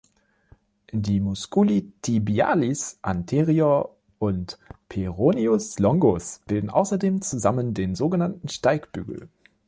[0.91, 4.57] Die Musculi tibialis anterior und
[4.89, 9.29] peroneus longus bilden außerdem zusammen den sogenannten „Steigbügel“.